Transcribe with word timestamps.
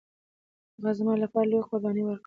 هغه 0.77 0.91
زما 0.97 1.13
لپاره 1.23 1.47
لويه 1.49 1.67
قرباني 1.69 2.01
ورکړه 2.05 2.19